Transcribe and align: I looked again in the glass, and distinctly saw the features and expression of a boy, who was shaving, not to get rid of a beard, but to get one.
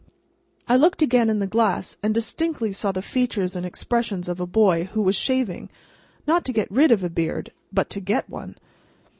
I 0.67 0.77
looked 0.77 1.03
again 1.03 1.29
in 1.29 1.37
the 1.37 1.45
glass, 1.45 1.95
and 2.01 2.11
distinctly 2.11 2.71
saw 2.71 2.91
the 2.91 3.03
features 3.03 3.55
and 3.55 3.63
expression 3.67 4.23
of 4.27 4.39
a 4.39 4.47
boy, 4.47 4.85
who 4.85 5.01
was 5.03 5.15
shaving, 5.15 5.69
not 6.25 6.43
to 6.45 6.51
get 6.51 6.71
rid 6.71 6.91
of 6.91 7.03
a 7.03 7.09
beard, 7.11 7.51
but 7.71 7.87
to 7.91 7.99
get 7.99 8.27
one. 8.27 8.55